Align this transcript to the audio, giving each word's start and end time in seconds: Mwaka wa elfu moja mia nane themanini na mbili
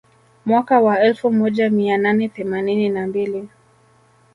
Mwaka 0.45 0.79
wa 0.79 0.99
elfu 0.99 1.31
moja 1.31 1.69
mia 1.69 1.97
nane 1.97 2.29
themanini 2.29 2.89
na 2.89 3.07
mbili 3.07 3.49